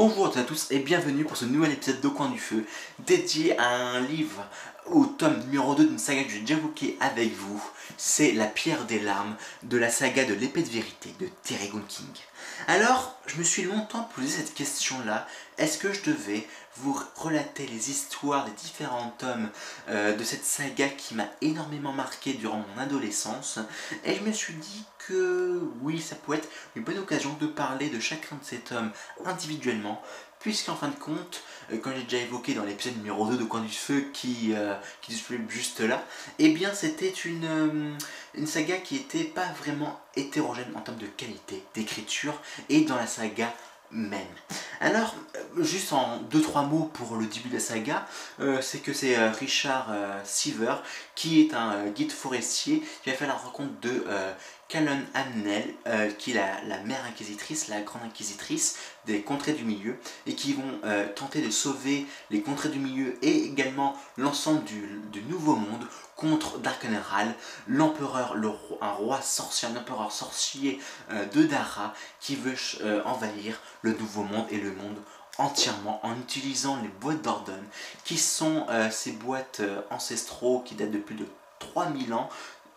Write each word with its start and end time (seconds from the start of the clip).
Bonjour 0.00 0.28
à 0.38 0.44
tous 0.44 0.68
et 0.70 0.78
bienvenue 0.78 1.24
pour 1.24 1.36
ce 1.36 1.44
nouvel 1.44 1.72
épisode 1.72 2.00
de 2.00 2.06
Coin 2.06 2.28
du 2.28 2.38
Feu 2.38 2.64
dédié 3.00 3.58
à 3.58 3.68
un 3.68 3.98
livre 3.98 4.46
au 4.86 5.06
tome 5.06 5.40
numéro 5.40 5.74
2 5.74 5.88
d'une 5.88 5.98
saga 5.98 6.22
que 6.22 6.30
j'ai 6.30 6.38
déjà 6.38 6.60
avec 7.00 7.34
vous. 7.34 7.60
C'est 7.96 8.30
La 8.30 8.46
pierre 8.46 8.84
des 8.84 9.00
larmes 9.00 9.34
de 9.64 9.76
la 9.76 9.90
saga 9.90 10.24
de 10.24 10.34
l'épée 10.34 10.62
de 10.62 10.68
vérité 10.68 11.12
de 11.18 11.26
Terry 11.42 11.68
King. 11.88 12.06
Alors, 12.68 13.18
je 13.26 13.38
me 13.38 13.42
suis 13.42 13.64
longtemps 13.64 14.08
posé 14.14 14.28
cette 14.28 14.54
question-là. 14.54 15.26
Est-ce 15.58 15.78
que 15.78 15.92
je 15.92 16.02
devais 16.02 16.46
vous 16.76 16.98
relater 17.16 17.66
les 17.66 17.90
histoires 17.90 18.44
des 18.44 18.52
différents 18.52 19.12
tomes 19.18 19.50
euh, 19.88 20.16
de 20.16 20.22
cette 20.22 20.44
saga 20.44 20.88
qui 20.88 21.14
m'a 21.14 21.28
énormément 21.40 21.92
marqué 21.92 22.34
durant 22.34 22.58
mon 22.58 22.80
adolescence? 22.80 23.58
Et 24.04 24.14
je 24.14 24.22
me 24.22 24.32
suis 24.32 24.54
dit 24.54 24.84
que 25.06 25.60
oui, 25.82 26.00
ça 26.00 26.14
peut 26.14 26.34
être 26.34 26.48
une 26.76 26.84
bonne 26.84 26.98
occasion 26.98 27.36
de 27.40 27.46
parler 27.46 27.90
de 27.90 27.98
chacun 27.98 28.36
de 28.36 28.44
ces 28.44 28.58
tomes 28.58 28.92
individuellement 29.24 30.00
puisqu'en 30.40 30.76
fin 30.76 30.88
de 30.88 30.94
compte, 30.94 31.42
euh, 31.72 31.78
comme 31.78 31.94
j'ai 31.94 32.02
déjà 32.04 32.18
évoqué 32.18 32.54
dans 32.54 32.64
l'épisode 32.64 32.96
numéro 32.96 33.26
2 33.26 33.36
de 33.36 33.44
Coin 33.44 33.60
du 33.60 33.72
Feu 33.72 34.06
qui, 34.12 34.52
euh, 34.54 34.74
disponible 35.08 35.50
juste 35.50 35.80
là, 35.80 36.04
eh 36.38 36.50
bien 36.50 36.72
c'était 36.74 37.10
une, 37.10 37.44
euh, 37.44 37.92
une 38.34 38.46
saga 38.46 38.76
qui 38.76 38.96
était 38.96 39.24
pas 39.24 39.46
vraiment 39.60 40.00
hétérogène 40.16 40.72
en 40.76 40.80
termes 40.80 40.98
de 40.98 41.06
qualité 41.06 41.62
d'écriture 41.74 42.34
et 42.68 42.82
dans 42.82 42.96
la 42.96 43.06
saga 43.06 43.52
Alors, 44.80 45.14
juste 45.58 45.92
en 45.92 46.20
2-3 46.30 46.68
mots 46.68 46.90
pour 46.92 47.16
le 47.16 47.26
début 47.26 47.48
de 47.48 47.54
la 47.54 47.60
saga, 47.60 48.06
c'est 48.60 48.78
que 48.78 48.92
c'est 48.92 49.28
Richard 49.30 49.92
Seaver 50.24 50.74
qui 51.14 51.40
est 51.40 51.54
un 51.54 51.86
guide 51.86 52.12
forestier 52.12 52.82
qui 53.02 53.10
a 53.10 53.14
fait 53.14 53.26
la 53.26 53.34
rencontre 53.34 53.72
de 53.80 54.04
Calonne 54.68 55.06
Amnel, 55.14 55.74
euh, 55.86 56.10
qui 56.10 56.32
est 56.32 56.34
la, 56.34 56.78
mère 56.80 57.02
inquisitrice, 57.06 57.68
la 57.68 57.80
grande 57.80 58.02
inquisitrice 58.02 58.76
des 59.06 59.22
contrées 59.22 59.54
du 59.54 59.64
milieu, 59.64 59.96
et 60.26 60.34
qui 60.34 60.52
vont 60.52 60.78
euh, 60.84 61.08
tenter 61.14 61.40
de 61.40 61.50
sauver 61.50 62.06
les 62.28 62.42
contrées 62.42 62.68
du 62.68 62.78
milieu 62.78 63.16
et 63.24 63.44
également 63.44 63.96
l'ensemble 64.18 64.62
du, 64.64 65.22
nouveau 65.26 65.56
monde 65.56 65.86
contre 66.16 66.58
Darkenral, 66.58 67.34
l'empereur, 67.66 68.36
un 68.82 68.92
roi 68.92 69.22
sorcier, 69.22 69.68
un 69.68 69.76
empereur 69.76 70.12
sorcier 70.12 70.78
euh, 71.12 71.24
de 71.24 71.44
Dara, 71.44 71.94
qui 72.20 72.36
veut 72.36 72.54
envahir 73.06 73.60
le 73.80 73.92
nouveau 73.94 74.22
monde 74.22 74.46
et 74.50 74.58
le 74.58 74.72
monde 74.72 74.98
entièrement 75.38 76.04
en 76.04 76.14
utilisant 76.16 76.76
les 76.82 76.88
boîtes 76.88 77.22
d'Ordon, 77.22 77.62
qui 78.04 78.18
sont 78.18 78.66
ces 78.90 79.12
boîtes 79.12 79.62
ancestraux 79.90 80.60
qui 80.66 80.74
datent 80.74 80.90
de 80.90 80.98
plus 80.98 81.14
de 81.14 81.26
3000 81.58 82.14
ans, 82.14 82.28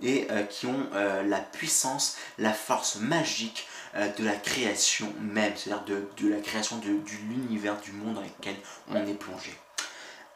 et 0.02 0.28
euh, 0.32 0.44
qui 0.44 0.66
ont 0.66 0.88
euh, 0.94 1.24
la 1.24 1.40
puissance, 1.40 2.18
la 2.38 2.54
force 2.54 2.98
magique 2.98 3.68
euh, 3.96 4.08
de 4.18 4.26
la 4.26 4.36
création 4.36 5.14
même, 5.20 5.54
c'est-à-dire 5.56 6.02
de, 6.18 6.30
la 6.30 6.40
création 6.40 6.78
de, 6.78 6.88
l'univers, 7.30 7.80
du 7.82 7.92
monde 7.92 8.16
dans 8.16 8.22
lequel 8.22 8.56
on 8.90 8.96
est 8.96 9.14
plongé. 9.14 9.52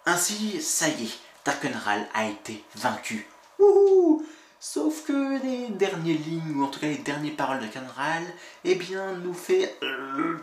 Ainsi, 0.05 0.61
ça 0.61 0.87
y 0.87 1.05
est, 1.05 1.19
Darkenral 1.43 2.07
a 2.13 2.27
été 2.27 2.63
vaincu. 2.75 3.27
Sauf 4.59 5.05
que 5.05 5.43
les 5.43 5.69
dernières 5.69 6.17
lignes, 6.17 6.55
ou 6.55 6.63
en 6.63 6.67
tout 6.67 6.79
cas 6.79 6.87
les 6.87 6.97
dernières 6.97 7.35
paroles 7.35 7.59
de 7.59 7.65
Darkenral, 7.65 8.23
eh 8.63 8.73
bien, 8.73 9.13
nous 9.13 9.33
fait 9.33 9.77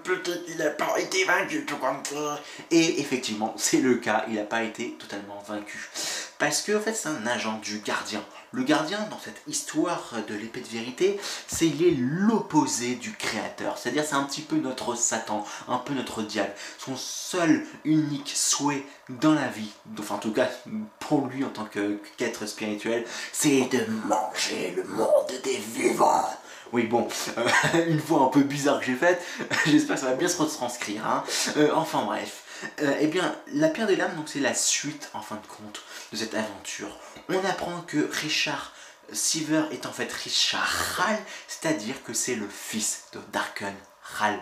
peut-être 0.05 0.45
il 0.47 0.59
n'a 0.59 0.71
pas 0.71 0.97
été 1.01 1.25
vaincu 1.25 1.65
tout 1.65 1.77
comme 1.79 2.05
ça. 2.05 2.41
Et 2.71 3.01
effectivement, 3.01 3.53
c'est 3.57 3.81
le 3.81 3.97
cas, 3.97 4.25
il 4.29 4.35
n'a 4.35 4.45
pas 4.45 4.63
été 4.63 4.93
totalement 4.93 5.43
vaincu. 5.47 5.91
Parce 6.39 6.63
que 6.63 6.77
en 6.77 6.81
fait, 6.81 6.95
c'est 6.95 7.09
un 7.09 7.27
agent 7.27 7.59
du 7.59 7.81
gardien. 7.81 8.25
Le 8.55 8.65
gardien, 8.65 8.99
dans 9.11 9.19
cette 9.19 9.41
histoire 9.47 10.13
de 10.29 10.35
l'épée 10.35 10.61
de 10.61 10.69
vérité, 10.69 11.19
c'est 11.47 11.73
l'opposé 11.97 12.97
du 12.97 13.13
créateur. 13.13 13.79
C'est-à-dire 13.79 14.05
c'est 14.05 14.15
un 14.15 14.25
petit 14.25 14.43
peu 14.43 14.57
notre 14.57 14.95
Satan, 14.95 15.45
un 15.69 15.79
peu 15.79 15.95
notre 15.95 16.21
diable. 16.21 16.53
Son 16.79 16.95
seul, 16.97 17.65
unique 17.85 18.31
souhait 18.35 18.85
dans 19.09 19.33
la 19.33 19.49
vie, 19.49 19.71
enfin 19.99 20.17
en 20.17 20.19
tout 20.19 20.33
cas 20.33 20.51
pour 21.01 21.27
lui 21.29 21.45
en 21.45 21.49
tant 21.49 21.67
qu'être 22.17 22.47
spirituel, 22.47 23.07
c'est 23.33 23.69
de 23.71 23.87
manger 24.07 24.75
le 24.77 24.85
monde 24.85 25.33
des 25.45 25.57
vivants. 25.57 26.29
Oui, 26.73 26.85
bon, 26.85 27.07
euh, 27.39 27.87
une 27.89 27.99
voix 27.99 28.23
un 28.23 28.29
peu 28.29 28.43
bizarre 28.43 28.81
que 28.81 28.87
j'ai 28.87 28.95
faite, 28.95 29.23
j'espère 29.67 29.97
que 29.97 30.03
ça 30.03 30.09
va 30.09 30.15
bien 30.15 30.29
se 30.29 30.41
retranscrire. 30.41 31.07
Hein. 31.07 31.25
Euh, 31.57 31.71
enfin 31.75 32.03
bref. 32.05 32.42
Euh, 32.81 32.97
eh 33.01 33.07
bien, 33.07 33.37
la 33.53 33.69
pierre 33.69 33.87
des 33.87 33.97
lames, 33.97 34.15
donc 34.17 34.29
c'est 34.29 34.41
la 34.41 34.55
suite, 34.55 35.11
en 35.15 35.23
fin 35.23 35.37
de 35.37 35.47
compte, 35.47 35.83
de 36.13 36.17
cette 36.17 36.35
aventure. 36.35 36.99
On 37.29 37.45
apprend 37.45 37.81
que 37.83 38.09
Richard 38.13 38.73
Seaver 39.13 39.65
est 39.73 39.87
en 39.87 39.93
fait 39.93 40.11
Richard 40.13 40.99
Hall, 40.99 41.19
c'est-à-dire 41.49 42.03
que 42.03 42.13
c'est 42.13 42.35
le 42.35 42.49
fils 42.49 43.05
de 43.13 43.21
Darken 43.33 43.75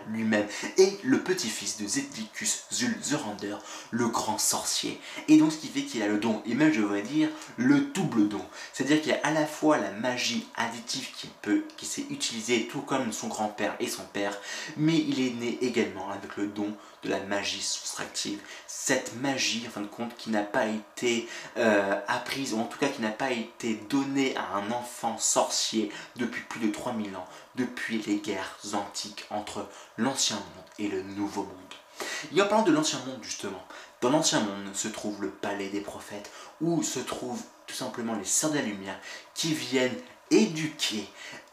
lui-même 0.07 0.47
et 0.77 0.97
le 1.03 1.19
petit-fils 1.19 1.77
de 1.81 1.87
Zedvicus 1.87 2.65
Zul 2.71 2.95
the 2.99 3.15
Render, 3.15 3.55
le 3.91 4.07
grand 4.07 4.37
sorcier. 4.37 4.99
Et 5.27 5.37
donc 5.37 5.51
ce 5.51 5.57
qui 5.57 5.67
fait 5.67 5.83
qu'il 5.83 6.01
a 6.01 6.07
le 6.07 6.17
don, 6.17 6.41
et 6.45 6.53
même 6.53 6.73
je 6.73 6.81
voudrais 6.81 7.01
dire 7.01 7.29
le 7.57 7.81
double 7.81 8.27
don. 8.27 8.45
C'est-à-dire 8.73 9.01
qu'il 9.01 9.11
a 9.13 9.19
à 9.23 9.31
la 9.31 9.45
fois 9.45 9.77
la 9.77 9.91
magie 9.91 10.47
additive 10.55 11.09
qui 11.15 11.29
peut, 11.41 11.63
qui 11.77 11.85
s'est 11.85 12.05
utilisée 12.09 12.67
tout 12.67 12.81
comme 12.81 13.11
son 13.11 13.27
grand-père 13.27 13.75
et 13.79 13.87
son 13.87 14.03
père, 14.03 14.37
mais 14.77 14.97
il 14.97 15.19
est 15.19 15.33
né 15.33 15.57
également 15.61 16.09
avec 16.11 16.37
le 16.37 16.47
don 16.47 16.75
de 17.03 17.09
la 17.09 17.19
magie 17.21 17.61
soustractive. 17.61 18.39
Cette 18.67 19.15
magie, 19.15 19.65
en 19.67 19.71
fin 19.71 19.81
de 19.81 19.87
compte, 19.87 20.15
qui 20.17 20.29
n'a 20.29 20.43
pas 20.43 20.65
été 20.67 21.27
euh, 21.57 21.99
apprise, 22.07 22.53
ou 22.53 22.59
en 22.59 22.65
tout 22.65 22.77
cas 22.77 22.89
qui 22.89 23.01
n'a 23.01 23.09
pas 23.09 23.31
été 23.31 23.75
donnée 23.89 24.35
à 24.35 24.57
un 24.57 24.71
enfant 24.71 25.17
sorcier 25.17 25.91
depuis 26.15 26.43
plus 26.43 26.59
de 26.59 26.71
3000 26.71 27.15
ans, 27.15 27.27
depuis 27.55 28.01
les 28.01 28.17
guerres 28.17 28.57
antiques 28.73 29.25
entre 29.29 29.67
l'ancien 29.97 30.37
monde 30.37 30.65
et 30.79 30.87
le 30.87 31.03
nouveau 31.03 31.43
monde. 31.43 31.55
Et 32.35 32.41
en 32.41 32.47
parlant 32.47 32.63
de 32.63 32.71
l'ancien 32.71 32.99
monde 33.05 33.23
justement, 33.23 33.63
dans 34.01 34.09
l'ancien 34.09 34.39
monde 34.39 34.73
se 34.73 34.87
trouve 34.87 35.21
le 35.21 35.29
palais 35.29 35.69
des 35.69 35.81
prophètes, 35.81 36.31
où 36.59 36.81
se 36.83 36.99
trouvent 36.99 37.43
tout 37.67 37.75
simplement 37.75 38.15
les 38.15 38.25
sœurs 38.25 38.51
de 38.51 38.57
la 38.57 38.63
lumière 38.63 38.99
qui 39.33 39.53
viennent 39.53 39.97
éduquer 40.31 41.07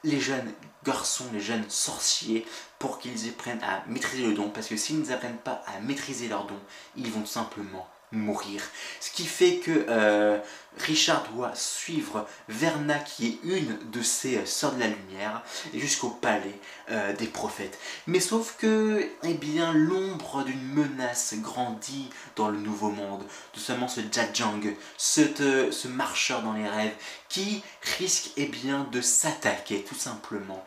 les 0.04 0.20
jeunes 0.20 0.52
garçons, 0.84 1.26
les 1.32 1.40
jeunes 1.40 1.68
sorciers, 1.68 2.46
pour 2.78 2.98
qu'ils 2.98 3.28
apprennent 3.28 3.62
à 3.62 3.84
maîtriser 3.88 4.24
le 4.24 4.34
don, 4.34 4.48
parce 4.48 4.68
que 4.68 4.76
s'ils 4.76 5.02
n'apprennent 5.02 5.38
pas 5.38 5.62
à 5.66 5.80
maîtriser 5.80 6.28
leur 6.28 6.46
don, 6.46 6.58
ils 6.96 7.10
vont 7.10 7.26
simplement 7.26 7.88
mourir. 8.12 8.62
Ce 9.00 9.10
qui 9.10 9.26
fait 9.26 9.56
que 9.58 9.86
euh, 9.88 10.38
Richard 10.76 11.24
doit 11.32 11.54
suivre 11.54 12.26
Verna, 12.48 12.98
qui 12.98 13.26
est 13.26 13.38
une 13.42 13.78
de 13.90 14.02
ses 14.02 14.36
euh, 14.36 14.46
sœurs 14.46 14.74
de 14.74 14.80
la 14.80 14.88
lumière, 14.88 15.42
jusqu'au 15.74 16.10
palais 16.10 16.58
euh, 16.90 17.12
des 17.14 17.26
prophètes. 17.26 17.78
Mais 18.06 18.20
sauf 18.20 18.56
que, 18.58 19.08
eh 19.22 19.34
bien, 19.34 19.72
l'ombre 19.72 20.44
d'une 20.44 20.62
menace 20.74 21.34
grandit 21.38 22.10
dans 22.36 22.48
le 22.48 22.58
nouveau 22.58 22.90
monde. 22.90 23.24
Tout 23.52 23.60
simplement 23.60 23.88
ce 23.88 24.00
Jajang, 24.12 24.74
ce, 24.96 25.70
ce 25.70 25.88
marcheur 25.88 26.42
dans 26.42 26.52
les 26.52 26.68
rêves, 26.68 26.94
qui 27.28 27.62
risque 27.98 28.30
eh 28.36 28.46
bien, 28.46 28.86
de 28.90 29.00
s'attaquer 29.00 29.82
tout 29.82 29.94
simplement 29.94 30.64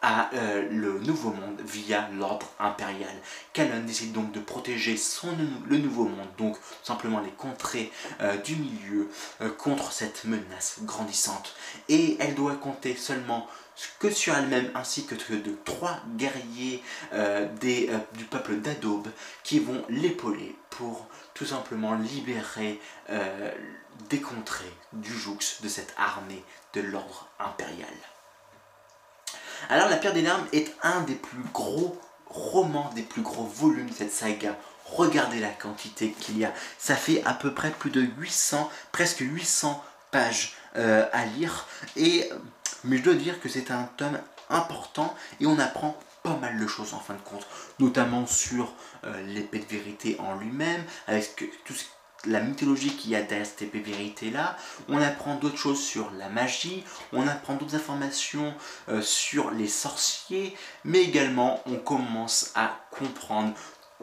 à 0.00 0.30
le 0.70 1.00
nouveau 1.00 1.30
monde 1.30 1.60
via 1.64 2.08
l'ordre 2.12 2.46
impérial. 2.60 3.10
Calonne 3.52 3.84
décide 3.84 4.12
donc 4.12 4.30
de 4.30 4.38
protéger 4.38 4.96
son, 4.96 5.28
le 5.66 5.78
nouveau 5.78 6.04
monde, 6.04 6.28
donc 6.38 6.56
simplement 6.84 7.18
les 7.18 7.32
contrées 7.32 7.90
du 8.44 8.54
milieu, 8.54 9.10
contre 9.50 9.92
cette 9.92 10.24
menace 10.24 10.76
grandissante. 10.82 11.54
Et 11.88 12.16
elle 12.20 12.34
doit 12.34 12.56
compter 12.56 12.96
seulement 12.96 13.48
que 13.98 14.10
sur 14.10 14.34
elle-même 14.34 14.70
ainsi 14.74 15.06
que 15.06 15.14
de 15.14 15.56
trois 15.64 16.00
guerriers 16.16 16.82
euh, 17.12 17.48
euh, 17.64 17.98
du 18.12 18.24
peuple 18.24 18.56
d'Adobe 18.56 19.08
qui 19.42 19.58
vont 19.58 19.84
l'épauler 19.88 20.56
pour 20.70 21.08
tout 21.34 21.46
simplement 21.46 21.94
libérer 21.94 22.80
euh, 23.10 23.50
des 24.08 24.20
contrées 24.20 24.72
du 24.92 25.12
joux 25.12 25.38
de 25.62 25.68
cette 25.68 25.94
armée 25.96 26.44
de 26.74 26.80
l'ordre 26.80 27.28
impérial. 27.38 27.94
Alors 29.68 29.88
la 29.88 29.96
Pierre 29.96 30.12
des 30.12 30.22
Larmes 30.22 30.46
est 30.52 30.74
un 30.82 31.00
des 31.02 31.14
plus 31.14 31.42
gros 31.52 31.98
romans, 32.28 32.90
des 32.94 33.02
plus 33.02 33.22
gros 33.22 33.44
volumes 33.44 33.88
de 33.88 33.94
cette 33.94 34.12
saga 34.12 34.56
Regardez 34.84 35.40
la 35.40 35.48
quantité 35.48 36.12
qu'il 36.12 36.38
y 36.38 36.44
a. 36.44 36.52
Ça 36.78 36.94
fait 36.94 37.22
à 37.24 37.32
peu 37.32 37.54
près 37.54 37.70
plus 37.70 37.90
de 37.90 38.02
800, 38.02 38.70
presque 38.92 39.20
800 39.20 39.82
pages 40.10 40.54
euh, 40.76 41.06
à 41.12 41.24
lire. 41.24 41.66
Et, 41.96 42.30
mais 42.84 42.98
je 42.98 43.02
dois 43.02 43.14
dire 43.14 43.40
que 43.40 43.48
c'est 43.48 43.70
un 43.70 43.84
tome 43.96 44.20
important 44.50 45.14
et 45.40 45.46
on 45.46 45.58
apprend 45.58 45.98
pas 46.22 46.36
mal 46.36 46.58
de 46.58 46.66
choses 46.66 46.94
en 46.94 47.00
fin 47.00 47.14
de 47.14 47.20
compte, 47.20 47.46
notamment 47.78 48.26
sur 48.26 48.72
euh, 49.04 49.22
l'épée 49.26 49.58
de 49.58 49.66
vérité 49.66 50.16
en 50.20 50.36
lui-même, 50.36 50.82
avec 51.06 51.34
tout 51.64 51.74
la 52.26 52.40
mythologie 52.40 52.94
qu'il 52.96 53.10
y 53.10 53.16
a 53.16 53.22
derrière 53.22 53.46
cette 53.46 53.72
là. 54.32 54.56
On 54.88 55.00
apprend 55.00 55.36
d'autres 55.36 55.58
choses 55.58 55.82
sur 55.82 56.10
la 56.12 56.28
magie, 56.28 56.84
on 57.12 57.26
apprend 57.26 57.54
d'autres 57.54 57.74
informations 57.74 58.54
euh, 58.88 59.02
sur 59.02 59.50
les 59.50 59.68
sorciers, 59.68 60.56
mais 60.84 61.00
également 61.00 61.62
on 61.66 61.76
commence 61.76 62.52
à 62.54 62.78
comprendre 62.90 63.54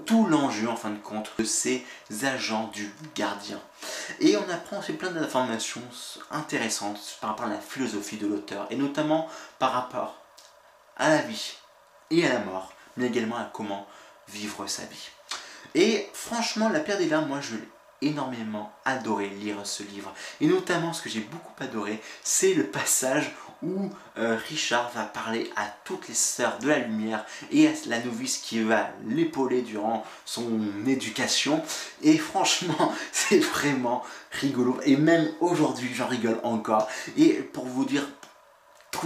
tout 0.06 0.26
l'enjeu 0.26 0.70
en 0.70 0.76
fin 0.76 0.90
de 0.90 0.98
compte 0.98 1.32
de 1.38 1.44
ces 1.44 1.86
agents 2.24 2.70
du 2.74 2.92
gardien. 3.16 3.60
Et 4.20 4.36
on 4.38 4.50
apprend 4.50 4.80
aussi 4.80 4.94
plein 4.94 5.12
d'informations 5.12 5.82
intéressantes 6.32 7.18
par 7.20 7.32
rapport 7.32 7.48
à 7.48 7.50
la 7.50 7.60
philosophie 7.60 8.18
de 8.18 8.28
l'auteur 8.28 8.68
et 8.70 8.76
notamment 8.76 9.28
par 9.60 9.74
rapport 9.74 10.16
à 10.98 11.10
la 11.10 11.22
vie 11.22 11.56
et 12.10 12.26
à 12.26 12.34
la 12.34 12.40
mort, 12.40 12.74
mais 12.98 13.08
également 13.08 13.38
à 13.38 13.50
comment 13.52 13.88
vivre 14.28 14.68
sa 14.68 14.84
vie. 14.84 15.10
Et 15.76 16.10
franchement, 16.14 16.70
La 16.70 16.80
Pierre 16.80 16.98
des 16.98 17.08
Larmes, 17.08 17.28
moi 17.28 17.42
je 17.42 17.56
énormément 18.02 18.72
adoré 18.86 19.30
lire 19.30 19.58
ce 19.66 19.84
livre. 19.84 20.14
Et 20.40 20.48
notamment, 20.48 20.94
ce 20.94 21.02
que 21.02 21.10
j'ai 21.10 21.20
beaucoup 21.20 21.54
adoré, 21.60 22.02
c'est 22.24 22.54
le 22.54 22.66
passage 22.66 23.32
où 23.64 23.90
euh, 24.18 24.38
Richard 24.50 24.92
va 24.96 25.04
parler 25.04 25.52
à 25.56 25.66
toutes 25.84 26.08
les 26.08 26.16
sœurs 26.16 26.58
de 26.60 26.68
la 26.68 26.80
lumière 26.80 27.26
et 27.52 27.68
à 27.68 27.72
la 27.88 28.00
novice 28.00 28.40
qui 28.40 28.62
va 28.62 28.90
l'épauler 29.06 29.62
durant 29.62 30.04
son 30.26 30.60
éducation. 30.88 31.62
Et 32.02 32.18
franchement, 32.18 32.94
c'est 33.12 33.40
vraiment 33.40 34.04
rigolo. 34.32 34.80
Et 34.84 34.96
même 34.96 35.30
aujourd'hui, 35.40 35.92
j'en 35.94 36.08
rigole 36.08 36.40
encore. 36.44 36.88
Et 37.18 37.34
pour 37.34 37.66
vous 37.66 37.86
dire 37.86 38.08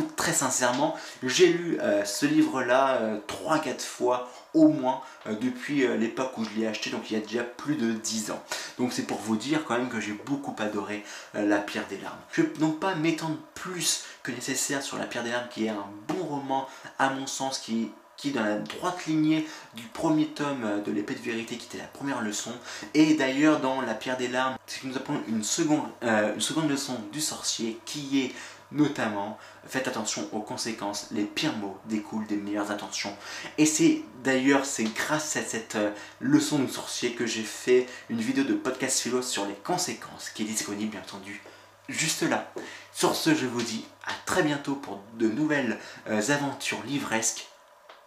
très 0.02 0.34
sincèrement, 0.34 0.96
j'ai 1.24 1.48
lu 1.48 1.78
euh, 1.82 2.04
ce 2.06 2.26
livre-là 2.26 3.00
3-4 3.28 3.68
euh, 3.68 3.80
fois 3.80 4.30
au 4.54 4.70
moins 4.70 5.02
euh, 5.28 5.36
depuis 5.36 5.88
l'époque 5.98 6.38
où 6.38 6.46
je 6.46 6.50
l'ai 6.60 6.68
acheté, 6.68 6.90
donc 6.90 7.10
il 7.10 7.18
y 7.18 7.22
a 7.22 7.24
déjà 7.24 7.44
plus 7.44 7.76
de 7.76 7.92
10 7.92 8.32
ans. 8.32 8.44
Donc 8.78 8.94
c'est 8.94 9.04
pour 9.04 9.20
vous 9.20 9.36
dire 9.36 9.66
quand 9.66 9.78
même 9.78 9.90
que 9.90 10.00
j'ai 10.00 10.14
beaucoup 10.14 10.56
adoré 10.60 11.04
La 11.34 11.60
Pierre 11.60 11.88
des 11.88 11.98
Larmes. 11.98 12.18
Je 12.32 12.42
vais 12.42 12.48
donc 12.60 12.80
pas 12.80 12.96
m'étendre 12.96 13.38
plus 13.54 14.06
que 14.24 14.32
nécessaire 14.32 14.82
sur 14.82 14.98
La 14.98 15.06
Pierre 15.06 15.24
des 15.24 15.32
Larmes, 15.32 15.48
qui 15.50 15.66
est 15.66 15.70
un 15.70 15.86
bon 16.08 16.24
roman 16.24 16.68
à 17.00 17.10
mon 17.10 17.28
sens, 17.28 17.60
qui 17.60 17.92
qui 18.18 18.30
est 18.30 18.32
dans 18.32 18.44
la 18.44 18.58
droite 18.58 19.06
lignée 19.08 19.48
du 19.76 19.84
premier 19.84 20.28
tome 20.28 20.84
de 20.86 20.92
l'épée 20.92 21.16
de 21.16 21.20
vérité 21.20 21.58
qui 21.58 21.68
était 21.68 21.78
la 21.78 21.88
première 21.88 22.22
leçon 22.22 22.52
et 22.94 23.16
d'ailleurs 23.16 23.60
dans 23.60 23.82
la 23.82 23.94
pierre 23.94 24.18
des 24.18 24.28
larmes 24.28 24.56
c'est 24.68 24.82
que 24.82 24.88
nous 24.88 24.96
une 25.28 25.44
seconde, 25.44 25.84
une 26.02 26.42
seconde 26.42 26.70
leçon 26.70 26.98
du 27.12 27.22
sorcier 27.22 27.80
qui 27.86 28.22
est 28.22 28.32
Notamment, 28.72 29.38
faites 29.68 29.88
attention 29.88 30.28
aux 30.32 30.42
conséquences, 30.42 31.08
les 31.12 31.24
pires 31.24 31.56
mots 31.56 31.78
découlent 31.86 32.26
des 32.26 32.36
meilleures 32.36 32.72
intentions. 32.72 33.16
Et 33.60 33.66
c'est 33.66 34.02
d'ailleurs, 34.24 34.66
c'est 34.66 34.86
grâce 34.86 35.36
à 35.36 35.44
cette 35.44 35.76
euh, 35.76 35.92
leçon 36.20 36.60
de 36.60 36.68
sorcier 36.68 37.14
que 37.14 37.28
j'ai 37.28 37.44
fait 37.44 37.86
une 38.10 38.20
vidéo 38.20 38.44
de 38.44 38.56
podcast 38.56 39.00
philo 39.00 39.22
sur 39.22 39.46
les 39.46 39.54
conséquences, 39.54 40.30
qui 40.32 40.42
est 40.42 40.46
disponible 40.46 40.92
bien 40.92 41.02
entendu 41.02 41.42
juste 41.90 42.24
là. 42.24 42.52
Sur 42.92 43.16
ce, 43.16 43.36
je 43.36 43.46
vous 43.46 43.62
dis 43.62 43.86
à 44.06 44.12
très 44.26 44.42
bientôt 44.42 44.76
pour 44.76 45.00
de 45.14 45.28
nouvelles 45.28 45.78
euh, 46.10 46.22
aventures 46.30 46.82
livresques 46.86 47.48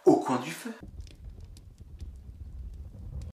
au 0.09 0.17
coin 0.17 0.39
du 0.39 0.51
feu. 0.51 0.73